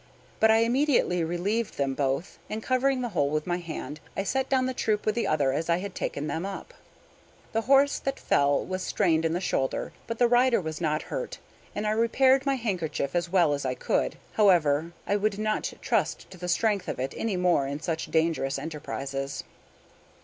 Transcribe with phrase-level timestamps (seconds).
[0.39, 4.49] But I immediately relieved them both, and covering the hole with one hand, I set
[4.49, 6.73] down the troop with the other as I had taken them up.
[7.51, 11.37] The horse that fell was strained in the shoulder; but the rider was not hurt,
[11.75, 14.17] and I repaired my handkerchief as well as I could.
[14.33, 18.57] However, I would not trust to the strength of it any more in such dangerous
[18.57, 19.43] enterprises.